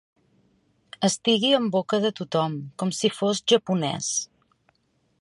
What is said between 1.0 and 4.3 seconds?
Estigui en boca de tothom, com si fos japonès.